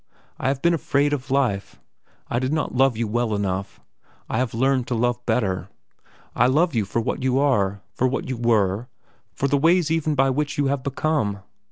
[0.39, 1.79] I have been afraid of life.
[2.27, 3.79] I did not love you well enough.
[4.27, 5.69] I have learned to love better.
[6.35, 8.87] I love you for what you are, for what you were,
[9.35, 11.41] for the ways even by which you have become.